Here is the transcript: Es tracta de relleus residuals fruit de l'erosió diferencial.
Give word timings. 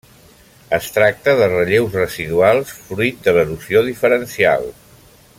Es 0.77 0.85
tracta 0.95 1.35
de 1.41 1.49
relleus 1.51 1.97
residuals 1.99 2.71
fruit 2.89 3.21
de 3.27 3.35
l'erosió 3.35 3.83
diferencial. 3.91 4.67